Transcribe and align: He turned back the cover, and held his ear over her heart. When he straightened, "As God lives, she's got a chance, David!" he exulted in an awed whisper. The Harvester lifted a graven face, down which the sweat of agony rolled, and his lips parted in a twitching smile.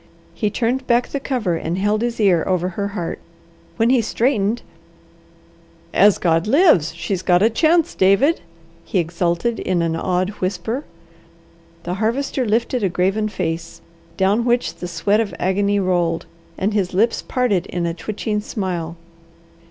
He 0.33 0.49
turned 0.49 0.87
back 0.87 1.09
the 1.09 1.19
cover, 1.19 1.55
and 1.57 1.77
held 1.77 2.01
his 2.01 2.19
ear 2.19 2.43
over 2.47 2.69
her 2.69 2.87
heart. 2.97 3.19
When 3.77 3.91
he 3.91 4.01
straightened, 4.01 4.63
"As 5.93 6.17
God 6.17 6.47
lives, 6.47 6.95
she's 6.95 7.21
got 7.21 7.43
a 7.43 7.51
chance, 7.51 7.93
David!" 7.93 8.41
he 8.83 8.97
exulted 8.97 9.59
in 9.59 9.83
an 9.83 9.95
awed 9.95 10.31
whisper. 10.41 10.85
The 11.83 11.93
Harvester 12.01 12.47
lifted 12.47 12.81
a 12.83 12.89
graven 12.89 13.29
face, 13.29 13.79
down 14.17 14.43
which 14.43 14.73
the 14.77 14.87
sweat 14.87 15.19
of 15.19 15.35
agony 15.37 15.79
rolled, 15.79 16.25
and 16.57 16.73
his 16.73 16.95
lips 16.95 17.21
parted 17.21 17.67
in 17.67 17.85
a 17.85 17.93
twitching 17.93 18.39
smile. 18.41 18.95